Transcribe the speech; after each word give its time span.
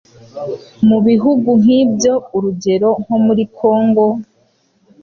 Mu 0.87 0.97
bihugu 1.07 1.49
nk'ibyo, 1.61 2.13
urugero 2.35 2.89
nko 3.03 3.15
muri 3.25 3.43
Kongo, 3.57 4.05